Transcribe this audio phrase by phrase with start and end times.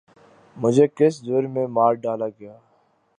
[0.55, 2.55] مجھے کس جرم میں مار ڈالا گیا؟